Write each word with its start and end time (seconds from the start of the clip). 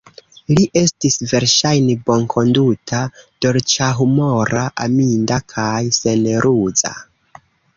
Li 0.51 0.61
estis 0.79 1.17
verŝajne 1.33 1.97
bonkonduta, 2.07 3.01
dolĉahumora, 3.47 4.65
aminda 4.87 5.41
kaj 5.55 5.79
senruza. 6.03 6.97